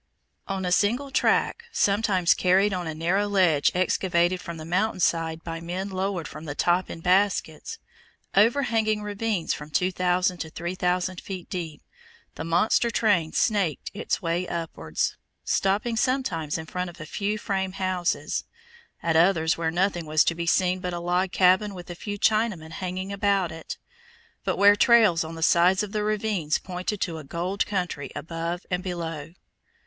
On 0.47 0.65
a 0.65 0.71
single 0.71 1.11
track, 1.11 1.65
sometimes 1.71 2.33
carried 2.33 2.73
on 2.73 2.87
a 2.87 2.95
narrow 2.95 3.27
ledge 3.27 3.69
excavated 3.75 4.41
from 4.41 4.57
the 4.57 4.65
mountain 4.65 4.99
side 4.99 5.43
by 5.43 5.61
men 5.61 5.89
lowered 5.89 6.27
from 6.27 6.45
the 6.45 6.55
top 6.55 6.89
in 6.89 7.01
baskets, 7.01 7.77
overhanging 8.35 9.03
ravines 9.03 9.53
from 9.53 9.69
2,000 9.69 10.39
to 10.39 10.49
3,000 10.49 11.21
feet 11.21 11.51
deep, 11.51 11.83
the 12.33 12.43
monster 12.43 12.89
train 12.89 13.31
SNAKED 13.31 13.91
its 13.93 14.23
way 14.23 14.47
upwards, 14.47 15.17
stopping 15.43 15.95
sometimes 15.95 16.57
in 16.57 16.65
front 16.65 16.89
of 16.89 16.99
a 16.99 17.05
few 17.05 17.37
frame 17.37 17.73
houses, 17.73 18.43
at 19.03 19.15
others 19.15 19.55
where 19.55 19.69
nothing 19.69 20.07
was 20.07 20.23
to 20.23 20.33
be 20.33 20.47
seen 20.47 20.79
but 20.79 20.93
a 20.93 20.99
log 20.99 21.31
cabin 21.31 21.75
with 21.75 21.91
a 21.91 21.93
few 21.93 22.17
Chinamen 22.17 22.71
hanging 22.71 23.13
about 23.13 23.51
it, 23.51 23.77
but 24.43 24.57
where 24.57 24.75
trails 24.75 25.23
on 25.23 25.35
the 25.35 25.43
sides 25.43 25.83
of 25.83 25.91
the 25.91 26.01
ravines 26.03 26.57
pointed 26.57 26.99
to 27.01 27.19
a 27.19 27.23
gold 27.23 27.67
country 27.67 28.09
above 28.15 28.65
and 28.71 28.81
below. 28.83 29.33